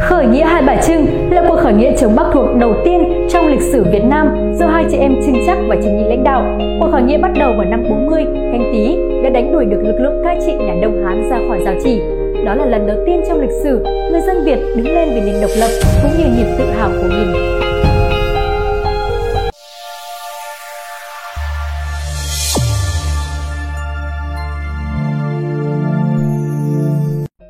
[0.00, 3.46] Khởi nghĩa Hai Bà Trưng là cuộc khởi nghĩa chống Bắc thuộc đầu tiên trong
[3.46, 6.58] lịch sử Việt Nam do hai chị em Trưng Chắc và Trần Nhị lãnh đạo.
[6.80, 9.96] Cuộc khởi nghĩa bắt đầu vào năm 40 canh tí đã đánh đuổi được lực
[10.00, 12.00] lượng cai trị nhà Đông Hán ra khỏi giao chỉ.
[12.44, 15.40] Đó là lần đầu tiên trong lịch sử người dân Việt đứng lên vì nền
[15.40, 15.70] độc lập
[16.02, 17.34] cũng như niềm tự hào của mình.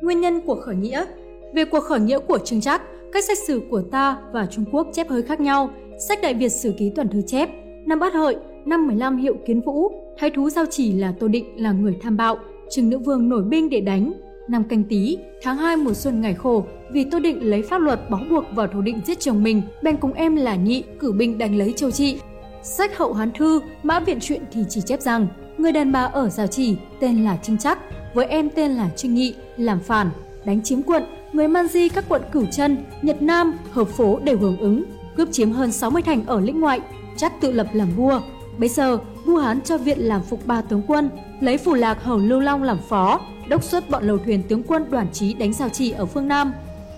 [0.01, 1.05] Nguyên nhân của khởi nghĩa
[1.53, 2.81] về cuộc khởi nghĩa của Trương Trác,
[3.13, 5.69] cách sách sử của ta và Trung Quốc chép hơi khác nhau.
[6.07, 7.49] Sách Đại Việt Sử Ký Toàn Thư chép,
[7.85, 8.35] năm Bát Hợi,
[8.65, 12.17] năm 15 Hiệu Kiến Vũ, thái thú giao chỉ là Tô Định là người tham
[12.17, 12.37] bạo,
[12.69, 14.13] Trừng Nữ Vương nổi binh để đánh.
[14.47, 18.09] Năm Canh Tý, tháng 2 mùa xuân ngày khổ, vì Tô Định lấy pháp luật
[18.09, 21.37] bó buộc vào tô định giết chồng mình, bèn cùng em là Nhị cử binh
[21.37, 22.19] đánh lấy Châu Trị.
[22.63, 26.29] Sách Hậu Hán Thư, Mã Viện Truyện thì chỉ chép rằng người đàn bà ở
[26.29, 27.79] Giao Chỉ tên là Trinh Chắc,
[28.13, 30.09] với em tên là Trinh Nghị, làm phản,
[30.45, 31.03] đánh chiếm quận
[31.37, 34.83] người Man Di các quận Cửu Chân, Nhật Nam, Hợp Phố đều hưởng ứng,
[35.15, 36.79] cướp chiếm hơn 60 thành ở lĩnh ngoại,
[37.17, 38.21] chắc tự lập làm vua.
[38.57, 41.09] Bây giờ, vua Hán cho viện làm phục ba tướng quân,
[41.41, 44.85] lấy phủ lạc Hầu Lưu Long làm phó, đốc xuất bọn lầu thuyền tướng quân
[44.89, 46.53] đoàn trí đánh giao trì ở phương Nam.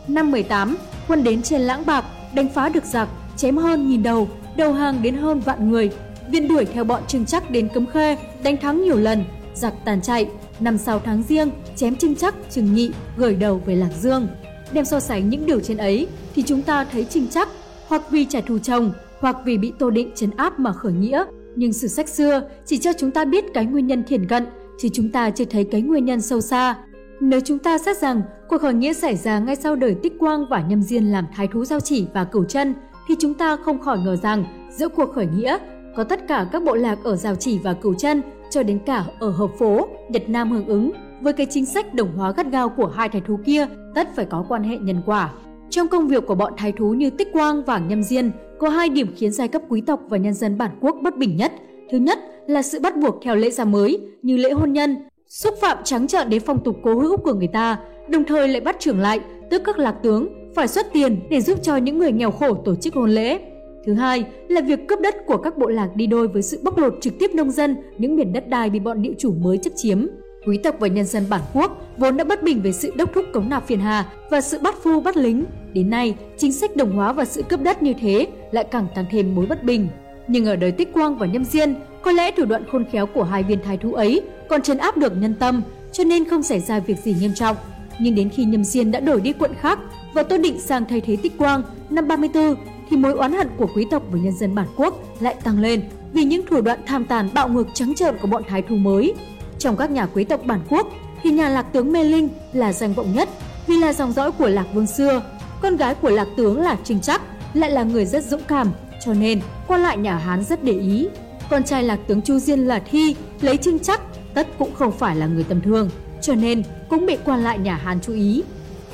[0.07, 4.27] Năm 18, quân đến trên Lãng Bạc, đánh phá được giặc, chém hơn nghìn đầu,
[4.57, 5.91] đầu hàng đến hơn vạn người.
[6.31, 10.01] Viên đuổi theo bọn Trừng Chắc đến Cấm Khê, đánh thắng nhiều lần, giặc tàn
[10.01, 10.29] chạy,
[10.59, 14.27] Năm sau tháng riêng, chém Trinh Chắc, Trừng Nhị gửi đầu về Lạc Dương.
[14.73, 17.49] Đem so sánh những điều trên ấy thì chúng ta thấy Trinh Chắc
[17.87, 21.23] hoặc vì trả thù chồng hoặc vì bị Tô Định chấn áp mà khởi nghĩa.
[21.55, 24.45] Nhưng sử sách xưa chỉ cho chúng ta biết cái nguyên nhân thiển cận,
[24.81, 26.75] chứ chúng ta chưa thấy cái nguyên nhân sâu xa.
[27.19, 30.45] Nếu chúng ta xét rằng cuộc khởi nghĩa xảy ra ngay sau đời Tích Quang
[30.49, 32.73] và Nhâm Diên làm thái thú giao chỉ và cửu chân,
[33.07, 35.57] thì chúng ta không khỏi ngờ rằng giữa cuộc khởi nghĩa
[35.95, 39.05] có tất cả các bộ lạc ở giao chỉ và cửu chân cho đến cả
[39.19, 42.69] ở hợp phố, Nhật Nam hưởng ứng với cái chính sách đồng hóa gắt gao
[42.69, 45.33] của hai thái thú kia tất phải có quan hệ nhân quả.
[45.69, 48.89] Trong công việc của bọn thái thú như Tích Quang và Nhâm Diên, có hai
[48.89, 51.51] điểm khiến giai cấp quý tộc và nhân dân bản quốc bất bình nhất.
[51.91, 54.95] Thứ nhất là sự bắt buộc theo lễ gia mới như lễ hôn nhân,
[55.27, 57.79] xúc phạm trắng trợn đến phong tục cố hữu của người ta,
[58.09, 59.19] đồng thời lại bắt trưởng lại,
[59.49, 62.75] tức các lạc tướng, phải xuất tiền để giúp cho những người nghèo khổ tổ
[62.75, 63.39] chức hôn lễ.
[63.85, 66.77] Thứ hai là việc cướp đất của các bộ lạc đi đôi với sự bóc
[66.77, 69.71] lột trực tiếp nông dân những miền đất đai bị bọn địa chủ mới chấp
[69.75, 70.07] chiếm.
[70.47, 73.25] Quý tộc và nhân dân bản quốc vốn đã bất bình về sự đốc thúc
[73.33, 75.45] cống nạp phiền hà và sự bắt phu bắt lính.
[75.73, 79.05] Đến nay, chính sách đồng hóa và sự cướp đất như thế lại càng tăng
[79.11, 79.87] thêm mối bất bình.
[80.27, 83.23] Nhưng ở đời Tích Quang và Nhâm Diên, có lẽ thủ đoạn khôn khéo của
[83.23, 86.59] hai viên thái thú ấy còn trấn áp được nhân tâm, cho nên không xảy
[86.59, 87.55] ra việc gì nghiêm trọng.
[88.01, 89.79] Nhưng đến khi Nhâm Diên đã đổi đi quận khác
[90.13, 92.55] và Tô Định sang thay thế Tích Quang năm 34
[92.89, 95.81] thì mối oán hận của quý tộc với nhân dân bản quốc lại tăng lên
[96.13, 99.13] vì những thủ đoạn tham tàn bạo ngược trắng trợn của bọn thái thú mới.
[99.59, 100.87] Trong các nhà quý tộc bản quốc
[101.23, 103.29] thì nhà lạc tướng Mê Linh là danh vọng nhất
[103.67, 105.21] vì là dòng dõi của lạc vương xưa.
[105.61, 107.21] Con gái của lạc tướng là Trinh Chắc
[107.53, 108.71] lại là người rất dũng cảm,
[109.05, 111.07] cho nên quan lại nhà Hán rất để ý.
[111.49, 114.01] Con trai lạc tướng Chu Diên là Thi lấy Trinh Chắc
[114.33, 115.89] tất cũng không phải là người tầm thường,
[116.21, 118.43] cho nên cũng bị quan lại nhà Hán chú ý.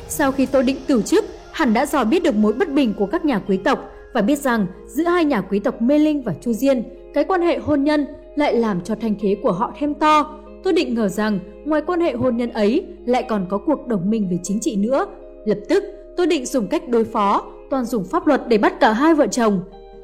[0.08, 1.26] Sau khi Tô Định từ chức
[1.56, 3.80] hẳn đã dò biết được mối bất bình của các nhà quý tộc
[4.14, 6.84] và biết rằng giữa hai nhà quý tộc Mê Linh và Chu Diên,
[7.14, 10.40] cái quan hệ hôn nhân lại làm cho thanh thế của họ thêm to.
[10.64, 14.10] Tôi định ngờ rằng ngoài quan hệ hôn nhân ấy lại còn có cuộc đồng
[14.10, 15.06] minh về chính trị nữa.
[15.46, 15.84] Lập tức,
[16.18, 19.28] tôi định dùng cách đối phó, toàn dùng pháp luật để bắt cả hai vợ
[19.28, 19.64] chồng.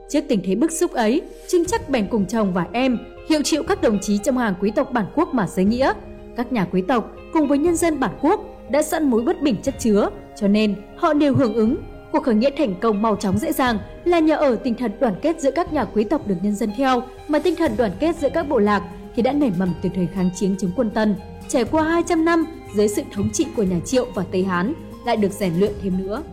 [0.09, 2.97] Trước tình thế bức xúc ấy, Trinh chắc bèn cùng chồng và em
[3.29, 5.93] hiệu triệu các đồng chí trong hàng quý tộc bản quốc mà giới nghĩa.
[6.37, 9.55] Các nhà quý tộc cùng với nhân dân bản quốc đã sẵn mối bất bình
[9.63, 11.77] chất chứa, cho nên họ đều hưởng ứng.
[12.11, 15.15] Cuộc khởi nghĩa thành công mau chóng dễ dàng là nhờ ở tinh thần đoàn
[15.21, 18.15] kết giữa các nhà quý tộc được nhân dân theo, mà tinh thần đoàn kết
[18.15, 18.83] giữa các bộ lạc
[19.15, 21.15] thì đã nảy mầm từ thời kháng chiến chống quân Tân.
[21.47, 22.45] Trải qua 200 năm
[22.75, 24.73] dưới sự thống trị của nhà Triệu và Tây Hán
[25.05, 26.23] lại được rèn luyện thêm nữa.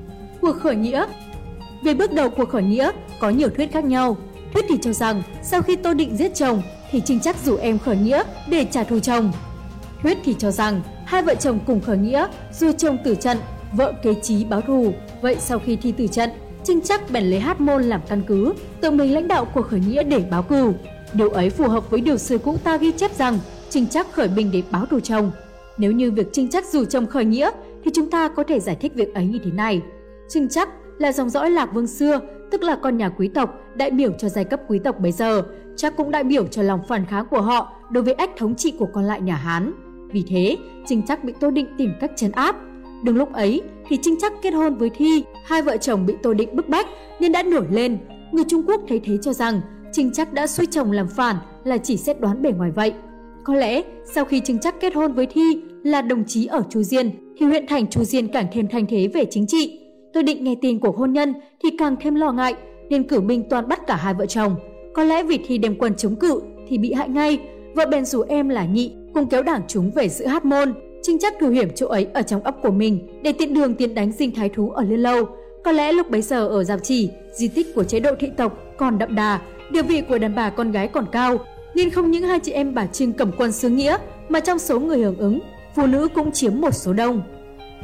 [0.41, 1.07] Cuộc khởi nghĩa
[1.83, 4.17] Về bước đầu cuộc khởi nghĩa có nhiều thuyết khác nhau.
[4.55, 7.79] Thuyết thì cho rằng sau khi Tô Định giết chồng thì Trinh chắc rủ em
[7.79, 9.33] khởi nghĩa để trả thù chồng.
[10.03, 13.39] Thuyết thì cho rằng hai vợ chồng cùng khởi nghĩa, dù chồng tử trận,
[13.73, 14.93] vợ kế trí báo thù.
[15.23, 16.31] Vậy sau khi thi tử trận,
[16.65, 19.81] Trinh chắc bèn lấy hát môn làm căn cứ, tự mình lãnh đạo cuộc khởi
[19.81, 20.73] nghĩa để báo cừu.
[21.13, 23.39] Điều ấy phù hợp với điều sử cũ ta ghi chép rằng
[23.71, 25.31] Trinh chắc khởi binh để báo thù chồng.
[25.79, 27.51] Nếu như việc Trinh chắc dù chồng khởi nghĩa
[27.85, 29.83] thì chúng ta có thể giải thích việc ấy như thế này.
[30.29, 30.69] Trinh chắc
[30.99, 32.21] là dòng dõi lạc vương xưa,
[32.51, 35.43] tức là con nhà quý tộc, đại biểu cho giai cấp quý tộc bây giờ,
[35.77, 38.75] chắc cũng đại biểu cho lòng phản kháng của họ đối với ách thống trị
[38.79, 39.88] của con lại nhà Hán.
[40.13, 40.57] Vì thế,
[40.87, 42.57] Trinh Chắc bị Tô Định tìm cách chấn áp.
[43.05, 46.35] Đúng lúc ấy thì Trinh Chắc kết hôn với Thi, hai vợ chồng bị Tô
[46.35, 46.87] Định bức bách
[47.21, 47.99] nên đã nổi lên.
[48.33, 49.61] Người Trung Quốc thấy thế cho rằng
[49.93, 52.93] Trinh Chắc đã suy chồng làm phản là chỉ xét đoán bề ngoài vậy.
[53.45, 53.83] Có lẽ
[54.15, 57.47] sau khi Trinh Chắc kết hôn với Thi là đồng chí ở Chu Diên thì
[57.47, 59.81] huyện thành Chu Diên càng thêm thanh thế về chính trị.
[60.13, 62.55] Tôi định nghe tin của hôn nhân thì càng thêm lo ngại
[62.91, 64.57] nên cử binh toàn bắt cả hai vợ chồng.
[64.95, 67.39] Có lẽ vì thi đem quân chống cự thì bị hại ngay.
[67.75, 70.75] Vợ bèn rủ em là nhị cùng kéo đảng chúng về giữ hát môn.
[71.03, 73.95] Trinh chắc thủ hiểm chỗ ấy ở trong ấp của mình để tiện đường tiến
[73.95, 75.29] đánh dinh thái thú ở Liên Lâu.
[75.65, 78.59] Có lẽ lúc bấy giờ ở Giao Chỉ, di tích của chế độ thị tộc
[78.77, 79.41] còn đậm đà,
[79.71, 81.39] địa vị của đàn bà con gái còn cao,
[81.75, 83.97] nên không những hai chị em bà Trinh cầm quân xứ nghĩa
[84.29, 85.41] mà trong số người hưởng ứng,
[85.75, 87.23] phụ nữ cũng chiếm một số đông.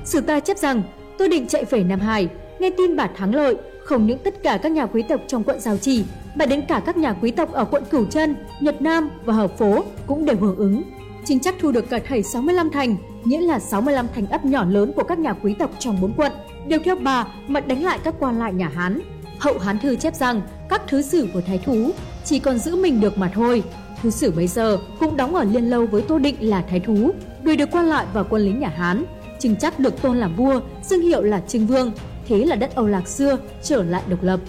[0.05, 0.83] Sử ta chấp rằng,
[1.19, 2.29] tôi định chạy về Nam Hải,
[2.59, 5.61] nghe tin bà thắng lợi, không những tất cả các nhà quý tộc trong quận
[5.61, 6.05] Giao Chỉ,
[6.35, 9.59] mà đến cả các nhà quý tộc ở quận Cửu chân Nhật Nam và Hợp
[9.59, 10.83] Phố cũng đều hưởng ứng.
[11.25, 14.93] Chính chắc thu được cả thảy 65 thành, nghĩa là 65 thành ấp nhỏ lớn
[14.97, 16.33] của các nhà quý tộc trong bốn quận,
[16.69, 19.01] đều theo bà mà đánh lại các quan lại nhà Hán.
[19.39, 21.91] Hậu Hán Thư chép rằng các thứ sử của thái thú
[22.25, 23.63] chỉ còn giữ mình được mà thôi.
[24.03, 27.11] Thứ sử bây giờ cũng đóng ở liên lâu với Tô Định là thái thú,
[27.43, 29.05] đuổi được quan lại và quân lính nhà Hán.
[29.39, 31.93] Trinh chắc được tôn làm vua, xưng hiệu là Trưng Vương,
[32.29, 34.41] thế là đất Âu Lạc xưa trở lại độc lập.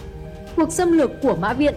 [0.55, 1.73] Cuộc xâm lược của Mã Viện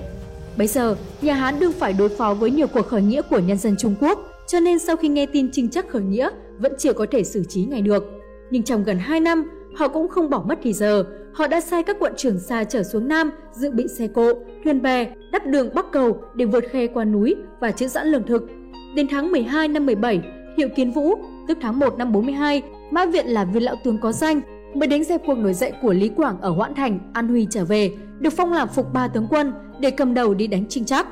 [0.56, 3.58] Bây giờ, nhà Hán đương phải đối phó với nhiều cuộc khởi nghĩa của nhân
[3.58, 4.18] dân Trung Quốc,
[4.48, 6.28] cho nên sau khi nghe tin trinh chắc khởi nghĩa
[6.58, 8.04] vẫn chưa có thể xử trí ngay được.
[8.50, 11.04] Nhưng trong gần 2 năm, họ cũng không bỏ mất thì giờ.
[11.34, 14.32] Họ đã sai các quận trưởng xa trở xuống Nam dự bị xe cộ,
[14.64, 18.26] thuyền bè, đắp đường bắc cầu để vượt khe qua núi và chữ sẵn lương
[18.26, 18.46] thực.
[18.94, 20.20] Đến tháng 12 năm 17,
[20.58, 21.14] Hiệu Kiến Vũ,
[21.48, 24.40] tức tháng 1 năm 42, Mã Viện là viên lão tướng có danh,
[24.74, 27.64] mới đánh dẹp cuộc nổi dậy của Lý Quảng ở Hoãn Thành, An Huy trở
[27.64, 31.06] về, được phong làm phục ba tướng quân để cầm đầu đi đánh Trinh Trác.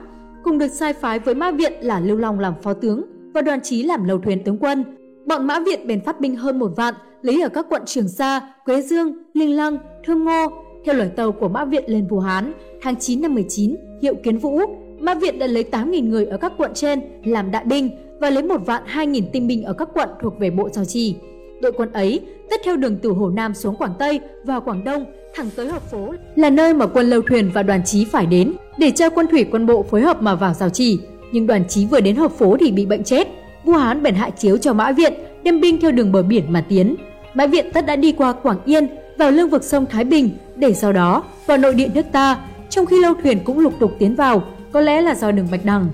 [0.44, 3.60] Cùng được sai phái với Mã Viện là Lưu Long làm phó tướng và đoàn
[3.62, 4.84] chí làm lầu thuyền tướng quân.
[5.26, 8.40] Bọn Mã Viện bèn phát binh hơn một vạn, lấy ở các quận Trường Sa,
[8.64, 10.46] Quế Dương, Linh Lăng, Thương Ngô.
[10.84, 12.52] Theo lời tàu của Mã Viện lên Vũ Hán,
[12.82, 14.60] tháng 9 năm 19, hiệu Kiến Vũ,
[14.98, 17.90] Mã Viện đã lấy 8.000 người ở các quận trên làm đại binh
[18.20, 21.14] và lấy một vạn 2.000 tinh binh ở các quận thuộc về bộ giao trì.
[21.62, 25.04] Đội quân ấy tất theo đường từ Hồ Nam xuống Quảng Tây và Quảng Đông
[25.34, 28.52] thẳng tới hợp phố là nơi mà quân lâu thuyền và đoàn chí phải đến
[28.78, 30.98] để cho quân thủy quân bộ phối hợp mà vào giao trì
[31.36, 33.28] nhưng đoàn chí vừa đến hợp phố thì bị bệnh chết.
[33.64, 35.12] Vua Hán bèn hạ chiếu cho Mã Viện
[35.42, 36.96] đem binh theo đường bờ biển mà tiến.
[37.34, 38.88] Mã Viện tất đã đi qua Quảng Yên,
[39.18, 42.38] vào lương vực sông Thái Bình để sau đó vào nội địa nước ta,
[42.70, 44.42] trong khi lâu thuyền cũng lục tục tiến vào,
[44.72, 45.88] có lẽ là do đường Bạch Đằng.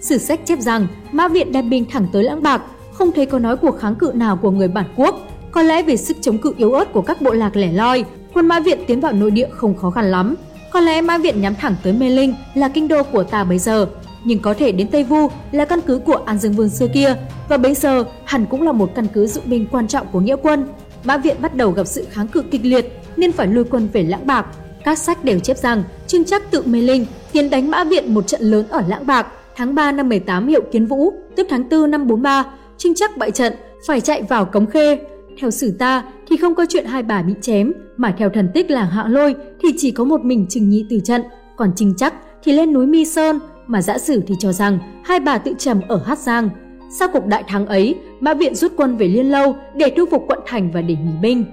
[0.00, 2.62] Sử sách chép rằng Mã Viện đem binh thẳng tới Lãng Bạc,
[2.92, 5.28] không thấy có nói cuộc kháng cự nào của người bản quốc.
[5.50, 8.04] Có lẽ vì sức chống cự yếu ớt của các bộ lạc lẻ loi,
[8.34, 10.34] quân Mã Viện tiến vào nội địa không khó khăn lắm.
[10.70, 13.58] Có lẽ Mã Viện nhắm thẳng tới Mê Linh là kinh đô của ta bây
[13.58, 13.86] giờ,
[14.24, 17.16] nhưng có thể đến Tây Vu là căn cứ của An Dương Vương xưa kia
[17.48, 20.36] và bấy giờ hẳn cũng là một căn cứ dụng binh quan trọng của nghĩa
[20.42, 20.68] quân.
[21.04, 22.86] Mã Viện bắt đầu gặp sự kháng cự kịch liệt
[23.16, 24.46] nên phải lui quân về Lãng Bạc.
[24.84, 28.26] Các sách đều chép rằng Trương Trắc tự mê linh tiến đánh Mã Viện một
[28.26, 29.26] trận lớn ở Lãng Bạc
[29.56, 32.44] tháng 3 năm 18 hiệu Kiến Vũ, tức tháng 4 năm 43.
[32.78, 33.52] Trương Trắc bại trận
[33.86, 34.98] phải chạy vào Cống Khê.
[35.40, 38.70] Theo sử ta thì không có chuyện hai bà bị chém, mà theo thần tích
[38.70, 41.22] làng Hạng Lôi thì chỉ có một mình Trừng Nhị từ trận,
[41.56, 45.20] còn Trinh Chắc thì lên núi Mi Sơn mà giã sử thì cho rằng hai
[45.20, 46.48] bà tự trầm ở Hát Giang.
[46.98, 50.24] Sau cuộc đại thắng ấy, Mã Viện rút quân về Liên Lâu để thu phục
[50.28, 51.44] quận thành và để nghỉ binh.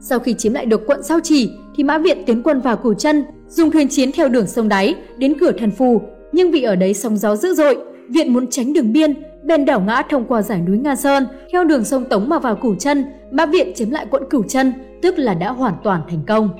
[0.00, 2.94] Sau khi chiếm lại được quận Giao Chỉ, thì Mã Viện tiến quân vào Cửu
[2.94, 6.00] Chân, dùng thuyền chiến theo đường sông đáy đến cửa Thần Phù,
[6.32, 7.78] nhưng vì ở đấy sóng gió dữ dội,
[8.08, 11.64] Viện muốn tránh đường biên, bèn đảo ngã thông qua giải núi Nga Sơn, theo
[11.64, 14.72] đường sông Tống mà vào Cửu Chân, Mã Viện chiếm lại quận Cửu Chân,
[15.02, 16.50] tức là đã hoàn toàn thành công.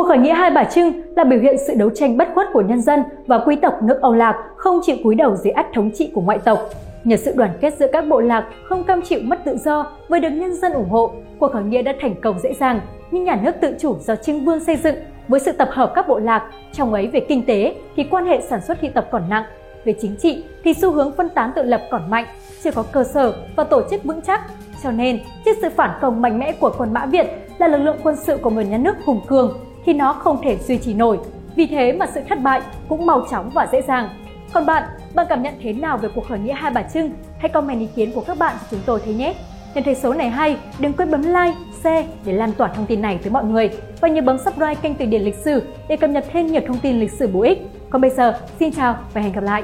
[0.00, 2.60] Cuộc khởi nghĩa Hai Bà Trưng là biểu hiện sự đấu tranh bất khuất của
[2.60, 5.90] nhân dân và quý tộc nước Âu Lạc không chịu cúi đầu dưới ách thống
[5.94, 6.58] trị của ngoại tộc.
[7.04, 10.18] Nhờ sự đoàn kết giữa các bộ lạc không cam chịu mất tự do và
[10.18, 12.80] được nhân dân ủng hộ, cuộc khởi nghĩa đã thành công dễ dàng.
[13.10, 14.96] Nhưng nhà nước tự chủ do Trưng Vương xây dựng
[15.28, 18.40] với sự tập hợp các bộ lạc, trong ấy về kinh tế thì quan hệ
[18.40, 19.44] sản xuất thị tập còn nặng,
[19.84, 22.26] về chính trị thì xu hướng phân tán tự lập còn mạnh,
[22.62, 24.40] chưa có cơ sở và tổ chức vững chắc.
[24.82, 27.26] Cho nên, trước sự phản công mạnh mẽ của quân Mã Việt
[27.58, 30.58] là lực lượng quân sự của một nhà nước hùng cường thì nó không thể
[30.58, 31.18] duy trì nổi.
[31.56, 34.08] Vì thế mà sự thất bại cũng mau chóng và dễ dàng.
[34.52, 34.82] Còn bạn,
[35.14, 37.10] bạn cảm nhận thế nào về cuộc khởi nghĩa Hai Bà Trưng?
[37.38, 39.34] Hãy comment ý kiến của các bạn cho chúng tôi thấy nhé!
[39.74, 43.02] Nếu thấy số này hay, đừng quên bấm like, share để lan tỏa thông tin
[43.02, 43.70] này tới mọi người
[44.00, 46.78] và nhớ bấm subscribe kênh Từ điển lịch sử để cập nhật thêm nhiều thông
[46.78, 47.58] tin lịch sử bổ ích.
[47.90, 49.62] Còn bây giờ, xin chào và hẹn gặp lại!